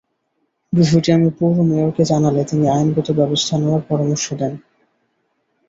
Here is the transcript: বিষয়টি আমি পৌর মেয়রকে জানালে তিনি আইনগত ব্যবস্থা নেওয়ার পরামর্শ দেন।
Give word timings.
বিষয়টি 0.73 1.09
আমি 1.11 1.29
পৌর 1.37 1.55
মেয়রকে 1.69 2.03
জানালে 2.05 2.41
তিনি 2.45 2.65
আইনগত 2.69 3.07
ব্যবস্থা 3.19 3.53
নেওয়ার 3.57 3.81
পরামর্শ 3.89 4.25
দেন। 4.33 4.53